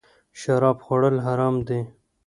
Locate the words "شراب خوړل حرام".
0.39-1.55